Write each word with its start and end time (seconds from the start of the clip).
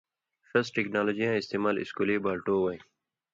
ݜس 0.49 0.67
ٹیکنالوجی 0.75 1.23
یاں 1.25 1.39
استعمال 1.41 1.75
اِسکُلی 1.79 2.17
بالٹو 2.23 2.55
وَیں 2.63 2.79